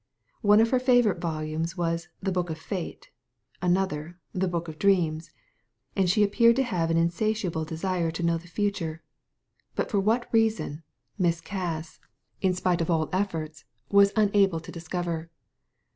[0.41, 3.11] One of her favourite volumes was "The Book of Fate,"
[3.61, 5.29] another "The Book of Dreams,"
[5.95, 9.03] and she appeared to have an insatiable desire to know the future;
[9.75, 10.81] but for what reason,
[11.19, 11.99] Miss Cass—
[12.41, 14.59] in spite of Digitized by Google 42 THE LADY FROM NOWHERE all efforts— was unable
[14.59, 15.29] to discover.